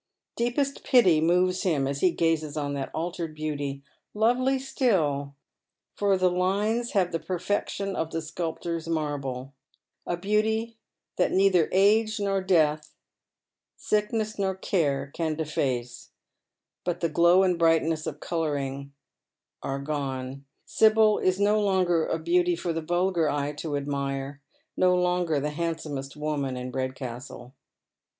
Deepest 0.35 0.83
pity 0.83 1.21
moves 1.21 1.61
him 1.61 1.85
as 1.85 1.99
he 1.99 2.09
gazes 2.09 2.57
on 2.57 2.73
that 2.73 2.89
altered 2.91 3.35
beauty, 3.35 3.83
lovely 4.15 4.57
still, 4.57 5.35
for 5.93 6.17
the 6.17 6.31
hues 6.31 6.93
have 6.93 7.11
the 7.11 7.19
perfection 7.19 7.95
of 7.95 8.09
the 8.09 8.19
sculptor's 8.19 8.87
marble— 8.87 9.53
a 10.07 10.17
beauty 10.17 10.75
that 11.17 11.31
neither 11.31 11.69
age 11.71 12.19
nor 12.19 12.41
death, 12.41 12.95
sickness 13.77 14.39
nor 14.39 14.55
care 14.55 15.11
can 15.13 15.35
deface,— 15.35 16.09
but 16.83 16.99
the 17.01 17.07
glow 17.07 17.43
and 17.43 17.59
brightness 17.59 18.07
of 18.07 18.19
colouring 18.19 18.91
are 19.61 19.77
gone. 19.77 20.43
Sibyl 20.65 21.19
is 21.19 21.39
no 21.39 21.61
longer 21.61 22.07
a 22.07 22.17
beauty 22.17 22.55
for 22.55 22.73
the 22.73 22.81
vulgar 22.81 23.29
eye 23.29 23.51
to 23.51 23.77
admire, 23.77 24.41
no 24.75 24.95
longer 24.95 25.39
the 25.39 25.51
handsomest 25.51 26.17
woman 26.17 26.57
in 26.57 26.71
Redcastle. 26.71 27.53